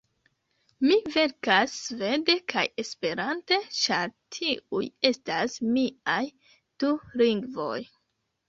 Mi 0.85 0.95
verkas 1.15 1.75
svede 1.89 2.35
kaj 2.53 2.63
Esperante, 2.83 3.59
ĉar 3.81 4.09
tiuj 4.39 4.83
estas 5.13 5.59
miaj 5.77 6.21
du 6.85 6.95
lingvoj. 7.25 7.79